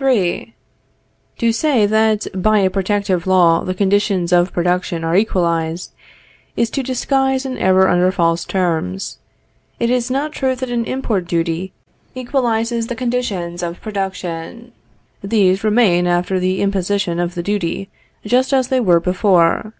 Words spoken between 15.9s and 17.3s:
after the imposition